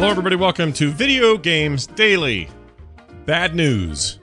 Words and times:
Hello, 0.00 0.10
everybody. 0.10 0.36
Welcome 0.36 0.72
to 0.72 0.90
Video 0.90 1.36
Games 1.36 1.86
Daily. 1.86 2.48
Bad 3.26 3.54
news 3.54 4.18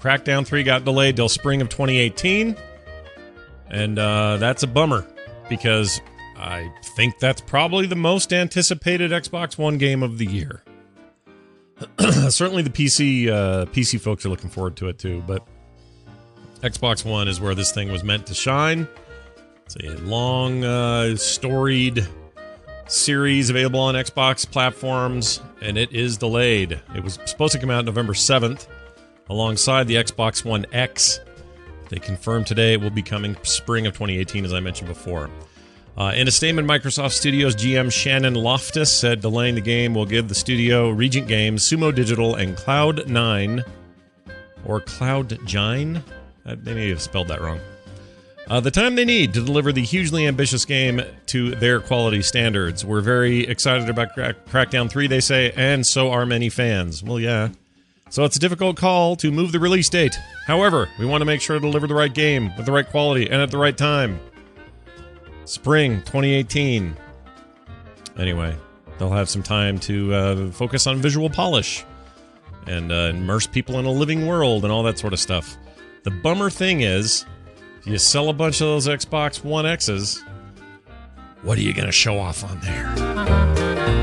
Crackdown 0.00 0.46
3 0.46 0.62
got 0.62 0.86
delayed 0.86 1.16
till 1.16 1.28
spring 1.28 1.60
of 1.60 1.68
2018. 1.68 2.56
And 3.68 3.98
uh, 3.98 4.38
that's 4.38 4.62
a 4.62 4.66
bummer 4.66 5.06
because 5.50 6.00
I 6.38 6.72
think 6.96 7.18
that's 7.18 7.42
probably 7.42 7.86
the 7.86 7.94
most 7.94 8.32
anticipated 8.32 9.10
Xbox 9.10 9.58
One 9.58 9.76
game 9.76 10.02
of 10.02 10.16
the 10.16 10.24
year. 10.24 10.62
Certainly, 12.30 12.62
the 12.62 12.70
PC 12.70 13.28
uh, 13.28 13.66
PC 13.66 14.00
folks 14.00 14.24
are 14.24 14.30
looking 14.30 14.48
forward 14.48 14.76
to 14.76 14.88
it 14.88 14.98
too, 14.98 15.22
but 15.26 15.46
Xbox 16.62 17.04
One 17.04 17.28
is 17.28 17.38
where 17.38 17.54
this 17.54 17.70
thing 17.70 17.92
was 17.92 18.02
meant 18.02 18.26
to 18.28 18.34
shine. 18.34 18.88
It's 19.66 19.76
a 19.76 19.90
long, 19.98 20.64
uh, 20.64 21.16
storied 21.16 22.08
series 22.88 23.50
available 23.50 23.80
on 23.80 23.94
Xbox 23.94 24.50
platforms, 24.50 25.40
and 25.60 25.78
it 25.78 25.92
is 25.92 26.16
delayed. 26.16 26.80
It 26.94 27.04
was 27.04 27.18
supposed 27.26 27.52
to 27.52 27.58
come 27.58 27.70
out 27.70 27.84
November 27.84 28.14
7th 28.14 28.66
alongside 29.28 29.86
the 29.86 29.96
Xbox 29.96 30.44
One 30.44 30.66
X. 30.72 31.20
They 31.90 31.98
confirmed 31.98 32.46
today 32.46 32.74
it 32.74 32.80
will 32.80 32.90
be 32.90 33.02
coming 33.02 33.36
spring 33.42 33.86
of 33.86 33.94
2018, 33.94 34.44
as 34.44 34.52
I 34.52 34.60
mentioned 34.60 34.88
before. 34.88 35.30
Uh, 35.96 36.12
in 36.14 36.28
a 36.28 36.30
statement, 36.30 36.68
Microsoft 36.68 37.12
Studios 37.12 37.56
GM 37.56 37.92
Shannon 37.92 38.34
Loftis 38.34 38.86
said 38.86 39.20
delaying 39.20 39.56
the 39.56 39.60
game 39.60 39.94
will 39.94 40.06
give 40.06 40.28
the 40.28 40.34
studio 40.34 40.90
Reagent 40.90 41.26
Games, 41.26 41.68
Sumo 41.68 41.92
Digital, 41.92 42.36
and 42.36 42.56
Cloud9, 42.56 43.64
or 44.64 44.80
Cloudgine? 44.80 46.02
Uh, 46.46 46.56
they 46.62 46.74
may 46.74 46.88
have 46.88 47.02
spelled 47.02 47.28
that 47.28 47.40
wrong. 47.40 47.58
Uh, 48.48 48.60
the 48.60 48.70
time 48.70 48.94
they 48.94 49.04
need 49.04 49.34
to 49.34 49.44
deliver 49.44 49.72
the 49.72 49.82
hugely 49.82 50.26
ambitious 50.26 50.64
game 50.64 51.02
to 51.26 51.54
their 51.56 51.80
quality 51.80 52.22
standards. 52.22 52.82
We're 52.82 53.02
very 53.02 53.46
excited 53.46 53.90
about 53.90 54.14
Crack- 54.14 54.46
Crackdown 54.46 54.88
3, 54.88 55.06
they 55.06 55.20
say, 55.20 55.52
and 55.54 55.86
so 55.86 56.10
are 56.10 56.24
many 56.24 56.48
fans. 56.48 57.02
Well, 57.02 57.20
yeah. 57.20 57.50
So 58.08 58.24
it's 58.24 58.36
a 58.36 58.40
difficult 58.40 58.78
call 58.78 59.16
to 59.16 59.30
move 59.30 59.52
the 59.52 59.60
release 59.60 59.90
date. 59.90 60.18
However, 60.46 60.88
we 60.98 61.04
want 61.04 61.20
to 61.20 61.26
make 61.26 61.42
sure 61.42 61.56
to 61.56 61.60
deliver 61.60 61.86
the 61.86 61.94
right 61.94 62.12
game 62.12 62.50
with 62.56 62.64
the 62.64 62.72
right 62.72 62.88
quality 62.88 63.28
and 63.28 63.42
at 63.42 63.50
the 63.50 63.58
right 63.58 63.76
time. 63.76 64.18
Spring 65.44 65.98
2018. 66.06 66.96
Anyway, 68.16 68.56
they'll 68.98 69.10
have 69.10 69.28
some 69.28 69.42
time 69.42 69.78
to 69.80 70.14
uh, 70.14 70.50
focus 70.52 70.86
on 70.86 70.96
visual 71.02 71.28
polish 71.28 71.84
and 72.66 72.90
uh, 72.90 73.12
immerse 73.12 73.46
people 73.46 73.78
in 73.78 73.84
a 73.84 73.90
living 73.90 74.26
world 74.26 74.64
and 74.64 74.72
all 74.72 74.82
that 74.84 74.98
sort 74.98 75.12
of 75.12 75.20
stuff. 75.20 75.58
The 76.04 76.10
bummer 76.10 76.48
thing 76.48 76.80
is, 76.80 77.26
you 77.84 77.98
sell 77.98 78.28
a 78.28 78.32
bunch 78.32 78.60
of 78.60 78.66
those 78.66 78.86
Xbox 78.86 79.42
One 79.42 79.66
X's, 79.66 80.22
what 81.42 81.58
are 81.58 81.62
you 81.62 81.72
going 81.72 81.86
to 81.86 81.92
show 81.92 82.18
off 82.18 82.44
on 82.44 82.60
there? 82.60 83.98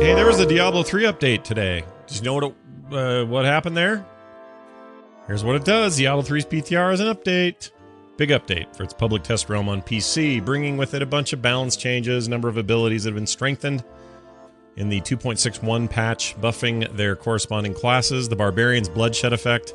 Hey, 0.00 0.14
there 0.14 0.26
was 0.26 0.38
a 0.40 0.46
Diablo 0.46 0.82
3 0.82 1.04
update 1.04 1.42
today. 1.42 1.84
Did 2.06 2.18
you 2.18 2.22
know 2.22 2.34
what 2.34 2.44
it, 2.44 2.54
uh, 2.92 3.24
what 3.24 3.44
happened 3.44 3.76
there? 3.76 4.06
Here's 5.28 5.44
what 5.44 5.56
it 5.56 5.64
does. 5.64 5.98
Diablo 5.98 6.22
3's 6.22 6.46
PTR 6.46 6.94
is 6.94 7.00
an 7.00 7.14
update. 7.14 7.70
Big 8.16 8.30
update 8.30 8.74
for 8.74 8.82
its 8.82 8.94
public 8.94 9.22
test 9.22 9.50
realm 9.50 9.68
on 9.68 9.82
PC, 9.82 10.42
bringing 10.42 10.78
with 10.78 10.94
it 10.94 11.02
a 11.02 11.06
bunch 11.06 11.34
of 11.34 11.42
balance 11.42 11.76
changes, 11.76 12.28
number 12.28 12.48
of 12.48 12.56
abilities 12.56 13.04
that 13.04 13.10
have 13.10 13.14
been 13.14 13.26
strengthened 13.26 13.84
in 14.76 14.88
the 14.88 15.02
2.61 15.02 15.90
patch, 15.90 16.34
buffing 16.40 16.90
their 16.96 17.14
corresponding 17.14 17.74
classes. 17.74 18.28
The 18.28 18.36
Barbarian's 18.36 18.88
Bloodshed 18.88 19.34
effect 19.34 19.74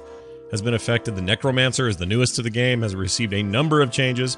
has 0.50 0.62
been 0.62 0.74
affected. 0.74 1.16
The 1.16 1.22
Necromancer 1.22 1.88
is 1.88 1.98
the 1.98 2.06
newest 2.08 2.36
to 2.38 2.42
the 2.42 2.50
game, 2.50 2.82
has 2.82 2.96
received 2.96 3.34
a 3.34 3.44
number 3.44 3.80
of 3.82 3.92
changes. 3.92 4.38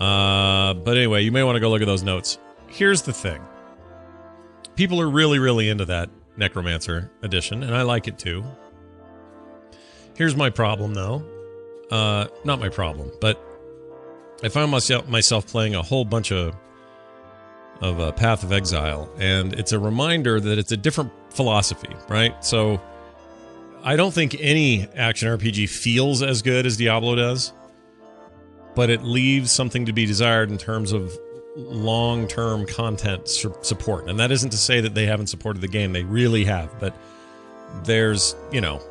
Uh, 0.00 0.74
but 0.74 0.96
anyway, 0.96 1.22
you 1.22 1.30
may 1.30 1.44
want 1.44 1.54
to 1.54 1.60
go 1.60 1.70
look 1.70 1.82
at 1.82 1.86
those 1.86 2.02
notes. 2.02 2.38
Here's 2.66 3.02
the 3.02 3.12
thing 3.12 3.40
people 4.74 5.00
are 5.00 5.08
really, 5.08 5.38
really 5.38 5.68
into 5.68 5.84
that 5.84 6.10
Necromancer 6.36 7.12
edition, 7.22 7.62
and 7.62 7.76
I 7.76 7.82
like 7.82 8.08
it 8.08 8.18
too. 8.18 8.44
Here's 10.20 10.36
my 10.36 10.50
problem, 10.50 10.92
though. 10.92 11.24
Uh, 11.90 12.26
not 12.44 12.60
my 12.60 12.68
problem, 12.68 13.10
but 13.22 13.42
I 14.42 14.50
found 14.50 14.70
myself 14.70 15.08
myself 15.08 15.46
playing 15.46 15.74
a 15.74 15.80
whole 15.82 16.04
bunch 16.04 16.30
of 16.30 16.54
of 17.80 17.98
uh, 17.98 18.12
Path 18.12 18.44
of 18.44 18.52
Exile, 18.52 19.10
and 19.18 19.54
it's 19.54 19.72
a 19.72 19.78
reminder 19.78 20.38
that 20.38 20.58
it's 20.58 20.72
a 20.72 20.76
different 20.76 21.10
philosophy, 21.30 21.88
right? 22.10 22.44
So 22.44 22.82
I 23.82 23.96
don't 23.96 24.12
think 24.12 24.36
any 24.38 24.86
action 24.94 25.26
RPG 25.26 25.70
feels 25.70 26.20
as 26.20 26.42
good 26.42 26.66
as 26.66 26.76
Diablo 26.76 27.14
does, 27.14 27.54
but 28.74 28.90
it 28.90 29.02
leaves 29.02 29.50
something 29.50 29.86
to 29.86 29.94
be 29.94 30.04
desired 30.04 30.50
in 30.50 30.58
terms 30.58 30.92
of 30.92 31.18
long-term 31.56 32.66
content 32.66 33.26
su- 33.26 33.56
support. 33.62 34.06
And 34.10 34.20
that 34.20 34.30
isn't 34.30 34.50
to 34.50 34.58
say 34.58 34.82
that 34.82 34.94
they 34.94 35.06
haven't 35.06 35.28
supported 35.28 35.62
the 35.62 35.68
game; 35.68 35.94
they 35.94 36.04
really 36.04 36.44
have. 36.44 36.78
But 36.78 36.94
there's, 37.84 38.36
you 38.52 38.60
know, 38.60 38.82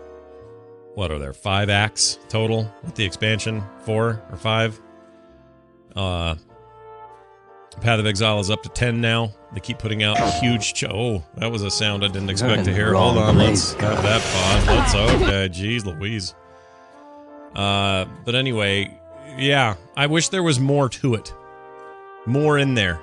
what 1.00 1.12
are 1.12 1.18
there? 1.18 1.32
Five 1.32 1.70
acts 1.70 2.20
total 2.28 2.70
with 2.84 2.94
the 2.96 3.06
expansion, 3.06 3.64
four 3.86 4.22
or 4.30 4.36
five. 4.36 4.80
Uh, 5.96 6.36
Path 7.80 8.02
of 8.02 8.06
Exile 8.06 8.42
is 8.42 8.52
up 8.52 8.64
to 8.64 8.70
ten 8.70 9.00
now. 9.00 9.32
They 9.54 9.62
keep 9.62 9.80
putting 9.80 10.04
out 10.04 10.18
huge. 10.42 10.74
Ch- 10.74 10.84
oh, 10.84 11.24
that 11.38 11.50
was 11.50 11.64
a 11.64 11.72
sound 11.72 12.04
I 12.04 12.10
didn't 12.10 12.30
expect 12.30 12.66
to 12.66 12.74
hear. 12.74 12.94
Hold 12.94 13.18
on, 13.18 13.38
let's 13.38 13.72
have 13.76 14.04
that 14.04 14.22
pause. 14.22 14.68
Let's 14.68 15.24
okay. 15.24 15.48
Jeez, 15.48 15.86
Louise. 15.86 16.36
Uh, 17.56 18.04
but 18.26 18.36
anyway, 18.36 19.00
yeah, 19.38 19.78
I 19.96 20.08
wish 20.08 20.28
there 20.28 20.44
was 20.44 20.60
more 20.60 20.90
to 20.90 21.14
it, 21.14 21.34
more 22.26 22.58
in 22.58 22.74
there 22.74 23.00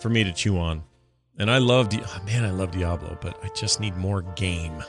for 0.00 0.08
me 0.08 0.24
to 0.24 0.32
chew 0.32 0.58
on. 0.58 0.82
And 1.38 1.48
I 1.48 1.58
love, 1.58 1.90
Di- 1.90 2.02
oh, 2.04 2.22
man, 2.26 2.44
I 2.44 2.50
love 2.50 2.72
Diablo, 2.72 3.16
but 3.20 3.38
I 3.44 3.48
just 3.54 3.78
need 3.78 3.96
more 3.96 4.22
game. 4.22 4.82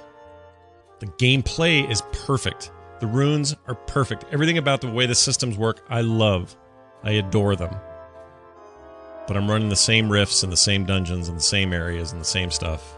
The 1.00 1.07
gameplay 1.07 1.89
is 1.89 2.01
perfect. 2.11 2.72
The 3.00 3.07
runes 3.07 3.56
are 3.67 3.75
perfect. 3.75 4.25
Everything 4.31 4.57
about 4.57 4.81
the 4.81 4.89
way 4.89 5.06
the 5.06 5.16
systems 5.16 5.57
work, 5.57 5.85
I 5.89 6.01
love. 6.01 6.56
I 7.03 7.11
adore 7.11 7.56
them. 7.56 7.75
But 9.28 9.35
I'm 9.35 9.50
running 9.50 9.69
the 9.69 9.75
same 9.75 10.09
rifts 10.09 10.44
and 10.44 10.51
the 10.51 10.57
same 10.57 10.85
dungeons 10.85 11.28
and 11.28 11.38
the 11.38 11.44
same 11.44 11.73
areas 11.73 12.11
and 12.11 12.22
the 12.22 12.25
same 12.25 12.51
stuff 12.51 12.95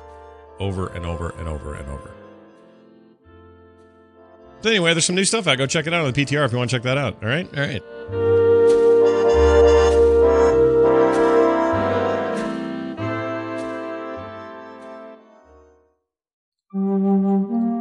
over 0.60 0.88
and 0.90 1.06
over 1.06 1.30
and 1.32 1.48
over 1.48 1.74
and 1.74 1.90
over. 1.90 2.12
But 4.62 4.70
anyway, 4.70 4.94
there's 4.94 5.06
some 5.06 5.16
new 5.16 5.26
stuff 5.26 5.48
out. 5.48 5.58
Go 5.58 5.66
check 5.66 5.88
it 5.88 5.94
out 5.94 6.06
on 6.06 6.12
the 6.12 6.26
PTR 6.26 6.46
if 6.46 6.52
you 6.52 6.58
want 6.58 6.70
to 6.70 6.76
check 6.76 6.84
that 6.84 6.98
out. 6.98 7.24
All 7.24 7.30
right? 7.30 7.48
All 7.56 7.62
right. 7.62 7.82
All 16.74 17.74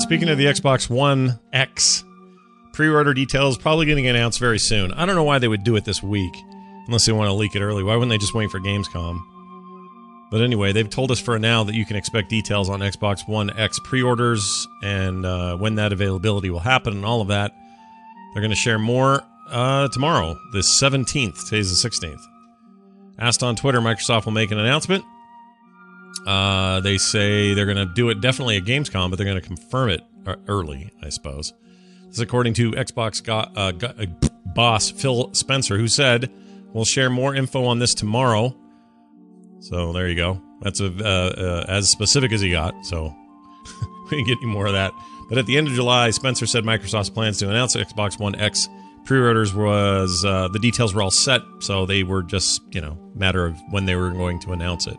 speaking 0.00 0.28
of 0.28 0.38
the 0.38 0.46
Xbox 0.46 0.88
One 0.88 1.38
X, 1.52 2.04
pre-order 2.72 3.14
details 3.14 3.58
probably 3.58 3.86
getting 3.86 4.06
announced 4.06 4.40
very 4.40 4.58
soon. 4.58 4.92
I 4.92 5.06
don't 5.06 5.14
know 5.14 5.24
why 5.24 5.38
they 5.38 5.48
would 5.48 5.64
do 5.64 5.76
it 5.76 5.84
this 5.84 6.02
week, 6.02 6.34
unless 6.86 7.06
they 7.06 7.12
want 7.12 7.28
to 7.28 7.34
leak 7.34 7.54
it 7.54 7.60
early. 7.60 7.82
Why 7.82 7.94
wouldn't 7.94 8.10
they 8.10 8.18
just 8.18 8.34
wait 8.34 8.50
for 8.50 8.60
Gamescom? 8.60 9.20
But 10.30 10.42
anyway, 10.42 10.72
they've 10.72 10.88
told 10.88 11.10
us 11.10 11.20
for 11.20 11.38
now 11.38 11.64
that 11.64 11.74
you 11.74 11.84
can 11.84 11.96
expect 11.96 12.30
details 12.30 12.70
on 12.70 12.80
Xbox 12.80 13.28
One 13.28 13.50
X 13.58 13.78
pre-orders 13.84 14.66
and 14.82 15.26
uh, 15.26 15.56
when 15.56 15.74
that 15.74 15.92
availability 15.92 16.50
will 16.50 16.60
happen 16.60 16.94
and 16.94 17.04
all 17.04 17.20
of 17.20 17.28
that. 17.28 17.52
They're 18.32 18.42
going 18.42 18.50
to 18.50 18.56
share 18.56 18.78
more 18.78 19.22
uh, 19.50 19.88
tomorrow, 19.88 20.38
the 20.52 20.60
17th. 20.60 21.44
Today's 21.48 21.82
the 21.82 21.88
16th. 21.88 22.22
Asked 23.18 23.42
on 23.42 23.56
Twitter, 23.56 23.80
Microsoft 23.80 24.24
will 24.24 24.32
make 24.32 24.52
an 24.52 24.58
announcement. 24.58 25.04
Uh, 26.26 26.80
they 26.80 26.98
say 26.98 27.54
they're 27.54 27.66
going 27.66 27.76
to 27.76 27.92
do 27.94 28.10
it 28.10 28.20
definitely 28.20 28.56
at 28.56 28.64
Gamescom, 28.64 29.10
but 29.10 29.16
they're 29.16 29.26
going 29.26 29.40
to 29.40 29.46
confirm 29.46 29.90
it 29.90 30.02
uh, 30.26 30.36
early, 30.48 30.90
I 31.02 31.08
suppose. 31.08 31.52
This 32.06 32.16
is 32.16 32.20
according 32.20 32.54
to 32.54 32.72
Xbox 32.72 33.22
go- 33.22 33.48
uh, 33.56 33.72
go- 33.72 33.94
uh, 33.98 34.06
boss 34.46 34.90
Phil 34.90 35.32
Spencer, 35.32 35.78
who 35.78 35.88
said, 35.88 36.30
"We'll 36.72 36.84
share 36.84 37.08
more 37.08 37.34
info 37.34 37.64
on 37.64 37.78
this 37.78 37.94
tomorrow." 37.94 38.56
So 39.60 39.92
there 39.92 40.08
you 40.08 40.16
go. 40.16 40.40
That's 40.60 40.80
a, 40.80 40.86
uh, 40.86 41.08
uh, 41.08 41.64
as 41.68 41.88
specific 41.90 42.32
as 42.32 42.40
he 42.40 42.50
got. 42.50 42.74
So 42.84 43.14
we 44.10 44.16
didn't 44.16 44.26
get 44.26 44.38
any 44.42 44.52
more 44.52 44.66
of 44.66 44.72
that. 44.72 44.92
But 45.28 45.38
at 45.38 45.46
the 45.46 45.56
end 45.56 45.68
of 45.68 45.74
July, 45.74 46.10
Spencer 46.10 46.46
said 46.46 46.64
Microsoft's 46.64 47.10
plans 47.10 47.38
to 47.38 47.48
announce 47.48 47.76
Xbox 47.76 48.18
One 48.18 48.34
X 48.34 48.68
pre-orders 49.04 49.54
was 49.54 50.24
uh, 50.26 50.48
the 50.48 50.58
details 50.58 50.94
were 50.94 51.02
all 51.02 51.10
set, 51.10 51.40
so 51.60 51.86
they 51.86 52.02
were 52.02 52.22
just 52.22 52.60
you 52.72 52.80
know 52.80 52.98
matter 53.14 53.46
of 53.46 53.56
when 53.70 53.86
they 53.86 53.96
were 53.96 54.10
going 54.10 54.40
to 54.40 54.52
announce 54.52 54.86
it. 54.86 54.96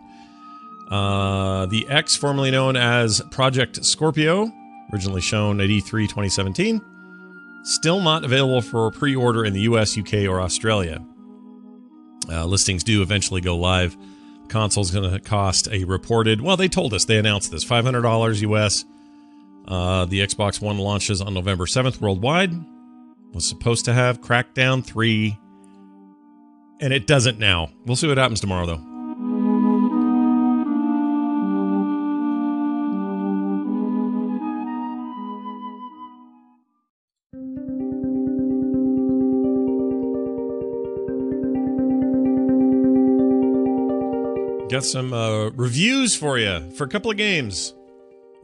Uh, 0.92 1.66
the 1.68 1.88
X, 1.88 2.18
formerly 2.18 2.52
known 2.52 2.76
as 2.76 3.22
Project 3.32 3.84
Scorpio, 3.86 4.52
originally 4.92 5.22
shown 5.22 5.62
at 5.62 5.70
E3 5.70 6.04
2017, 6.04 6.82
Still 7.64 8.02
not 8.02 8.24
available 8.24 8.62
for 8.62 8.90
pre 8.92 9.16
order 9.16 9.46
in 9.46 9.54
the 9.54 9.62
US, 9.62 9.98
UK, 9.98 10.26
or 10.28 10.42
Australia. 10.42 11.06
Uh, 12.30 12.46
listings 12.46 12.84
do 12.84 13.02
eventually 13.02 13.42
go 13.42 13.56
live. 13.58 13.96
Console's 14.48 14.92
going 14.92 15.10
to 15.10 15.20
cost 15.20 15.68
a 15.72 15.84
reported, 15.86 16.42
well, 16.42 16.58
they 16.58 16.68
told 16.68 16.94
us, 16.94 17.06
they 17.06 17.18
announced 17.18 17.52
this 17.52 17.64
$500 17.64 18.42
US. 18.50 18.84
Uh, 19.68 20.06
the 20.06 20.20
Xbox 20.20 20.60
One 20.60 20.78
launches 20.78 21.22
on 21.22 21.34
November 21.34 21.66
7th 21.66 22.02
worldwide. 22.02 22.52
Was 23.34 23.48
supposed 23.48 23.86
to 23.86 23.94
have 23.94 24.20
Crackdown 24.20 24.84
3, 24.84 25.38
and 26.82 26.92
it 26.92 27.08
doesn't 27.08 27.40
now. 27.40 27.70
We'll 27.86 27.96
see 27.96 28.08
what 28.08 28.18
happens 28.18 28.42
tomorrow, 28.42 28.66
though. 28.66 28.91
Got 44.72 44.86
some 44.86 45.12
uh, 45.12 45.50
reviews 45.50 46.16
for 46.16 46.38
you 46.38 46.72
for 46.72 46.86
a 46.86 46.88
couple 46.88 47.12
of 47.12 47.18
games 47.18 47.74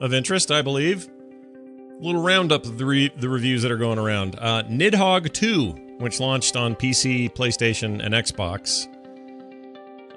of 0.01 0.13
interest, 0.13 0.51
I 0.51 0.61
believe. 0.61 1.07
A 1.07 2.03
little 2.03 2.21
roundup 2.21 2.65
of 2.65 2.77
the, 2.77 2.85
re- 2.85 3.13
the 3.15 3.29
reviews 3.29 3.61
that 3.61 3.71
are 3.71 3.77
going 3.77 3.97
around. 3.97 4.35
Uh, 4.37 4.63
Nidhogg 4.63 5.31
2, 5.31 5.97
which 5.99 6.19
launched 6.19 6.57
on 6.57 6.75
PC, 6.75 7.33
PlayStation, 7.33 8.03
and 8.05 8.13
Xbox, 8.13 8.89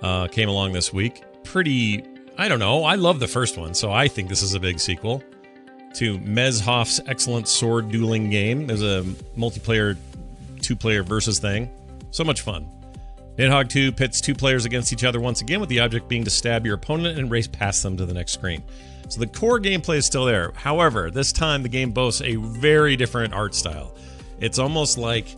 uh, 0.03 0.27
came 0.27 0.49
along 0.49 0.73
this 0.73 0.93
week. 0.93 1.23
Pretty, 1.45 2.03
I 2.37 2.49
don't 2.49 2.59
know. 2.59 2.83
I 2.83 2.97
love 2.97 3.21
the 3.21 3.29
first 3.29 3.57
one, 3.57 3.73
so 3.73 3.93
I 3.93 4.09
think 4.09 4.29
this 4.29 4.43
is 4.43 4.55
a 4.55 4.61
big 4.61 4.81
sequel 4.81 5.23
to 5.95 6.19
Messhof's 6.19 7.01
excellent 7.07 7.47
sword 7.47 7.89
dueling 7.89 8.31
game. 8.31 8.67
There's 8.67 8.83
a 8.83 9.03
multiplayer, 9.39 9.97
two 10.61 10.75
player 10.75 11.05
versus 11.05 11.39
thing. 11.39 11.71
So 12.11 12.25
much 12.25 12.41
fun. 12.41 12.67
Nidhogg 13.41 13.71
2 13.71 13.93
pits 13.93 14.21
two 14.21 14.35
players 14.35 14.67
against 14.67 14.93
each 14.93 15.03
other 15.03 15.19
once 15.19 15.41
again, 15.41 15.61
with 15.61 15.71
the 15.71 15.81
object 15.81 16.09
being 16.09 16.25
to 16.25 16.31
stab 16.31 16.67
your 16.67 16.75
opponent 16.75 17.19
and 17.19 17.31
race 17.31 17.47
past 17.47 17.83
them 17.83 17.97
to 17.97 18.05
the 18.05 18.13
next 18.13 18.33
screen. 18.33 18.63
So 19.09 19.19
the 19.19 19.27
core 19.27 19.59
gameplay 19.59 19.97
is 19.97 20.05
still 20.05 20.27
there. 20.27 20.53
However, 20.55 21.11
this 21.11 21.33
time 21.33 21.63
the 21.63 21.71
game 21.71 21.91
boasts 21.91 22.21
a 22.21 22.37
very 22.37 22.97
different 22.97 23.33
art 23.33 23.55
style. 23.55 23.97
It's 24.41 24.59
almost 24.59 24.99
like 24.99 25.35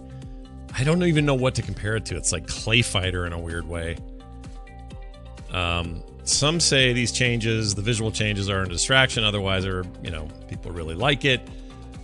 I 0.76 0.82
don't 0.82 1.04
even 1.04 1.25
know 1.25 1.37
what 1.37 1.54
to 1.56 1.62
compare 1.62 1.94
it 1.94 2.04
to. 2.06 2.16
It's 2.16 2.32
like 2.32 2.49
Clay 2.49 2.82
Fighter 2.82 3.25
in 3.25 3.32
a 3.32 3.38
weird 3.38 3.69
way. 3.69 3.96
Um, 5.52 6.02
some 6.25 6.58
say 6.58 6.93
these 6.93 7.12
changes, 7.12 7.76
the 7.76 7.82
visual 7.82 8.10
changes, 8.10 8.50
are 8.50 8.62
a 8.62 8.69
distraction. 8.69 9.22
Otherwise, 9.22 9.64
are 9.64 9.84
you 10.02 10.10
know 10.10 10.26
people 10.48 10.72
really 10.72 10.96
like 10.96 11.25
it. 11.25 11.40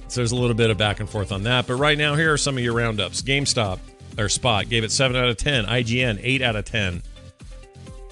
So 0.06 0.20
there's 0.20 0.32
a 0.32 0.36
little 0.36 0.54
bit 0.54 0.70
of 0.70 0.78
back 0.78 1.00
and 1.00 1.10
forth 1.10 1.32
on 1.32 1.42
that. 1.42 1.66
But 1.66 1.74
right 1.74 1.98
now, 1.98 2.14
here 2.14 2.32
are 2.32 2.38
some 2.38 2.56
of 2.56 2.62
your 2.62 2.74
roundups. 2.74 3.20
GameStop 3.20 3.80
or 4.18 4.28
Spot 4.28 4.68
gave 4.68 4.84
it 4.84 4.92
7 4.92 5.16
out 5.16 5.28
of 5.28 5.36
10. 5.36 5.66
IGN, 5.66 6.20
8 6.22 6.42
out 6.42 6.56
of 6.56 6.64
10. 6.64 7.02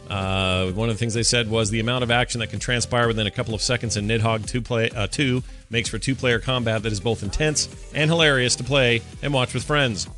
Uh, 0.09 0.71
one 0.71 0.89
of 0.89 0.95
the 0.95 0.99
things 0.99 1.15
they 1.15 1.23
said 1.23 1.51
was 1.51 1.71
the 1.71 1.81
amount 1.81 2.05
of 2.05 2.11
action 2.11 2.39
that 2.39 2.49
can 2.49 2.61
transpire 2.61 3.09
within 3.09 3.27
a 3.27 3.31
couple 3.31 3.55
of 3.55 3.61
seconds 3.61 3.97
in 3.97 4.07
Nidhogg 4.07 4.47
2, 4.47 4.63
play, 4.63 4.91
uh, 4.91 5.09
2 5.09 5.43
makes 5.69 5.89
for 5.89 5.99
two 5.99 6.15
player 6.15 6.39
combat 6.39 6.85
that 6.85 6.93
is 6.93 7.01
both 7.01 7.25
intense 7.25 7.69
and 7.93 8.09
hilarious 8.09 8.55
to 8.57 8.65
play 8.65 9.03
and 9.23 9.33
watch 9.33 9.53
with 9.53 9.65
friends. 9.65 10.09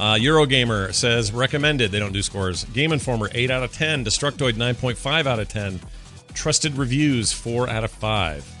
Uh, 0.00 0.14
Eurogamer 0.14 0.92
says 0.94 1.30
recommended. 1.30 1.92
They 1.92 1.98
don't 1.98 2.12
do 2.12 2.22
scores. 2.22 2.64
Game 2.64 2.92
Informer 2.92 3.28
8 3.32 3.50
out 3.50 3.62
of 3.62 3.72
10. 3.72 4.04
Destructoid 4.04 4.54
9.5 4.54 5.26
out 5.26 5.38
of 5.38 5.48
10. 5.48 5.80
Trusted 6.32 6.76
reviews 6.78 7.32
4 7.32 7.68
out 7.68 7.84
of 7.84 7.90
5. 7.90 8.51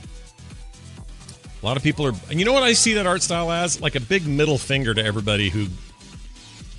A 1.62 1.66
lot 1.66 1.76
of 1.76 1.82
people 1.82 2.06
are. 2.06 2.12
And 2.28 2.38
you 2.38 2.44
know 2.44 2.52
what 2.52 2.64
I 2.64 2.72
see 2.72 2.94
that 2.94 3.06
art 3.06 3.22
style 3.22 3.52
as? 3.52 3.80
Like 3.80 3.94
a 3.94 4.00
big 4.00 4.26
middle 4.26 4.58
finger 4.58 4.94
to 4.94 5.04
everybody 5.04 5.48
who 5.48 5.66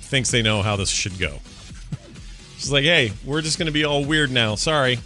thinks 0.00 0.30
they 0.30 0.42
know 0.42 0.62
how 0.62 0.76
this 0.76 0.90
should 0.90 1.18
go. 1.18 1.38
It's 2.56 2.70
like, 2.70 2.84
hey, 2.84 3.12
we're 3.24 3.42
just 3.42 3.58
going 3.58 3.66
to 3.66 3.72
be 3.72 3.84
all 3.84 4.04
weird 4.04 4.30
now. 4.30 4.54
Sorry. 4.54 4.98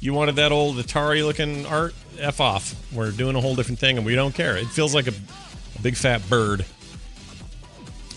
You 0.00 0.14
wanted 0.14 0.36
that 0.36 0.52
old 0.52 0.76
Atari 0.76 1.24
looking 1.24 1.66
art? 1.66 1.94
F 2.18 2.40
off. 2.40 2.74
We're 2.92 3.12
doing 3.12 3.36
a 3.36 3.40
whole 3.40 3.54
different 3.54 3.78
thing 3.78 3.96
and 3.96 4.04
we 4.04 4.14
don't 4.14 4.34
care. 4.34 4.56
It 4.56 4.66
feels 4.66 4.94
like 4.94 5.06
a, 5.06 5.12
a 5.12 5.82
big 5.82 5.96
fat 5.96 6.28
bird. 6.28 6.64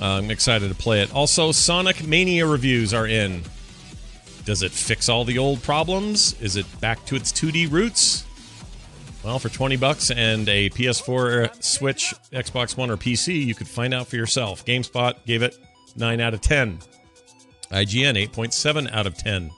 Uh, 0.01 0.18
I'm 0.18 0.31
excited 0.31 0.68
to 0.69 0.75
play 0.75 1.01
it. 1.01 1.13
Also, 1.13 1.51
Sonic 1.51 2.06
Mania 2.06 2.45
reviews 2.45 2.94
are 2.94 3.07
in. 3.07 3.44
Does 4.45 4.62
it 4.63 4.71
fix 4.71 5.07
all 5.07 5.24
the 5.24 5.38
old 5.38 5.63
problems? 5.63 6.39
Is 6.42 6.57
it 6.57 6.66
back 6.81 7.06
to 7.06 7.16
its 7.16 7.31
2D 7.31 7.71
roots? 7.71 8.25
Well, 9.23 9.39
for 9.39 9.47
20 9.47 9.77
bucks 9.77 10.11
and 10.11 10.49
a 10.49 10.69
PS4, 10.71 11.63
Switch, 11.63 12.13
Xbox 12.33 12.75
One, 12.75 12.91
or 12.91 12.97
PC, 12.97 13.45
you 13.45 13.55
could 13.55 13.69
find 13.69 13.93
out 13.93 14.07
for 14.07 14.17
yourself. 14.17 14.65
GameSpot 14.65 15.13
gave 15.25 15.41
it 15.43 15.57
9 15.95 16.19
out 16.19 16.33
of 16.33 16.41
10. 16.41 16.79
IGN 17.71 18.27
8.7 18.27 18.91
out 18.91 19.07
of 19.07 19.17
10. 19.17 19.49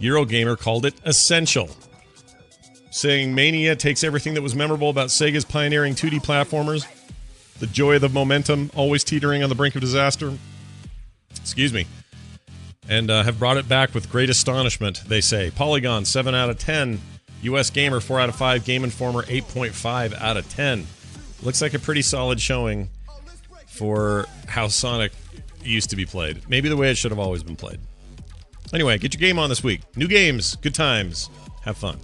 Eurogamer 0.00 0.58
called 0.58 0.86
it 0.86 0.94
essential, 1.04 1.68
saying 2.90 3.34
Mania 3.34 3.76
takes 3.76 4.02
everything 4.02 4.32
that 4.32 4.42
was 4.42 4.54
memorable 4.54 4.88
about 4.88 5.08
Sega's 5.08 5.44
pioneering 5.44 5.94
2D 5.94 6.24
platformers, 6.24 6.86
the 7.60 7.66
joy 7.66 7.96
of 7.96 8.00
the 8.00 8.08
momentum, 8.08 8.70
always 8.74 9.04
teetering 9.04 9.42
on 9.42 9.50
the 9.50 9.54
brink 9.54 9.74
of 9.74 9.82
disaster. 9.82 10.32
Excuse 11.36 11.72
me. 11.72 11.86
And 12.88 13.10
uh, 13.10 13.24
have 13.24 13.38
brought 13.38 13.58
it 13.58 13.68
back 13.68 13.94
with 13.94 14.10
great 14.10 14.30
astonishment, 14.30 15.02
they 15.06 15.20
say. 15.20 15.50
Polygon 15.50 16.06
7 16.06 16.34
out 16.34 16.48
of 16.48 16.58
10. 16.58 16.98
US 17.46 17.70
Gamer, 17.70 18.00
4 18.00 18.20
out 18.20 18.28
of 18.28 18.36
5. 18.36 18.64
Game 18.64 18.84
Informer, 18.84 19.22
8.5 19.22 20.20
out 20.20 20.36
of 20.36 20.48
10. 20.48 20.86
Looks 21.42 21.62
like 21.62 21.74
a 21.74 21.78
pretty 21.78 22.02
solid 22.02 22.40
showing 22.40 22.88
for 23.66 24.26
how 24.46 24.68
Sonic 24.68 25.12
used 25.62 25.90
to 25.90 25.96
be 25.96 26.06
played. 26.06 26.48
Maybe 26.48 26.68
the 26.68 26.76
way 26.76 26.90
it 26.90 26.96
should 26.96 27.10
have 27.10 27.18
always 27.18 27.42
been 27.42 27.56
played. 27.56 27.78
Anyway, 28.72 28.98
get 28.98 29.14
your 29.14 29.20
game 29.20 29.38
on 29.38 29.48
this 29.48 29.62
week. 29.62 29.82
New 29.96 30.08
games, 30.08 30.56
good 30.56 30.74
times. 30.74 31.30
Have 31.62 31.76
fun. 31.76 31.98